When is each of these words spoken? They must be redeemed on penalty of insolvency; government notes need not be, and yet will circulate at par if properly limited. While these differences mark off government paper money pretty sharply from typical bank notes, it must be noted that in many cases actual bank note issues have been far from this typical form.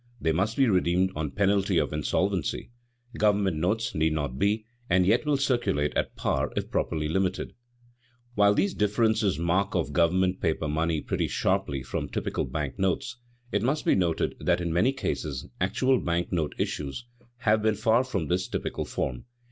They 0.19 0.31
must 0.31 0.57
be 0.57 0.67
redeemed 0.67 1.11
on 1.15 1.29
penalty 1.29 1.77
of 1.77 1.93
insolvency; 1.93 2.71
government 3.19 3.57
notes 3.57 3.93
need 3.93 4.13
not 4.13 4.39
be, 4.39 4.65
and 4.89 5.05
yet 5.05 5.27
will 5.27 5.37
circulate 5.37 5.95
at 5.95 6.15
par 6.15 6.51
if 6.55 6.71
properly 6.71 7.07
limited. 7.07 7.53
While 8.33 8.55
these 8.55 8.73
differences 8.73 9.37
mark 9.37 9.75
off 9.75 9.91
government 9.91 10.41
paper 10.41 10.67
money 10.67 11.01
pretty 11.01 11.27
sharply 11.27 11.83
from 11.83 12.09
typical 12.09 12.45
bank 12.45 12.79
notes, 12.79 13.17
it 13.51 13.61
must 13.61 13.85
be 13.85 13.93
noted 13.93 14.33
that 14.39 14.59
in 14.59 14.73
many 14.73 14.91
cases 14.91 15.47
actual 15.59 15.99
bank 15.99 16.31
note 16.31 16.55
issues 16.57 17.05
have 17.37 17.61
been 17.61 17.75
far 17.75 18.03
from 18.03 18.25
this 18.25 18.47
typical 18.47 18.85
form. 18.85 19.25